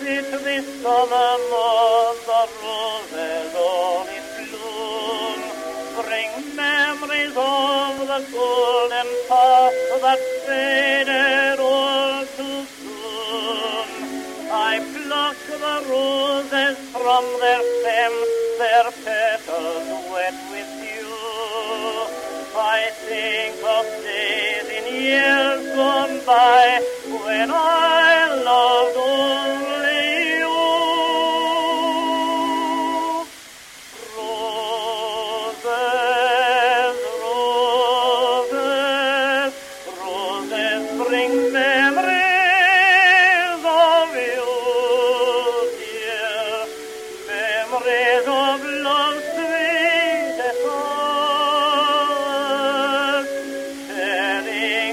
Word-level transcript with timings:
sit 0.00 0.28
vid 0.44 0.66
sommar 0.82 1.38
måndar 1.50 2.48
rovelon 2.60 4.06
i 4.16 4.20
flum. 4.34 5.40
Bring 5.98 6.32
memories 6.60 7.36
of 7.36 7.98
the 8.10 8.20
golden 8.34 9.10
past 9.28 9.90
that 10.04 10.22
faded 10.46 11.58
all 11.60 12.24
too 12.36 12.60
soon. 12.78 13.88
I 14.70 14.74
pluck 14.94 15.38
the 15.64 15.76
roses 15.92 16.76
from 16.94 17.24
their 17.42 17.62
stems, 17.74 18.30
their 18.60 18.86
petals 19.04 19.88
wet 20.12 20.36
with 20.52 20.70
dew. 20.80 21.14
I 22.78 22.80
think 23.06 23.56
of 23.76 23.86
days 24.06 24.66
in 24.78 24.84
years 25.04 25.62
gone 25.76 26.16
by 26.26 26.64
when 27.24 27.50
I 27.50 27.69